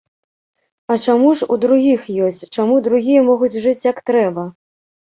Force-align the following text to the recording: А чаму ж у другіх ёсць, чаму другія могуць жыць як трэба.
А 0.93 0.97
чаму 1.05 1.29
ж 1.41 1.49
у 1.55 1.59
другіх 1.67 2.09
ёсць, 2.29 2.43
чаму 2.59 2.81
другія 2.89 3.21
могуць 3.33 3.55
жыць 3.63 3.81
як 3.93 4.07
трэба. 4.11 4.53